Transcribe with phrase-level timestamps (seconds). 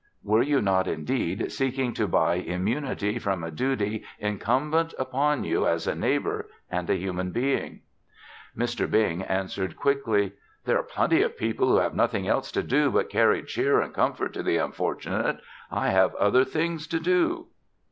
[0.23, 5.85] Were you not, indeed, seeking to buy immunity from a duty incumbent upon you as
[5.85, 7.81] a neighbor and a human being?"
[8.57, 8.89] Mr.
[8.89, 10.33] Bing answered quickly,
[10.65, 13.93] "There are plenty of people who have nothing else to do but carry cheer and
[13.93, 15.39] comfort to the unfortunate.
[15.69, 17.49] I have other things to do."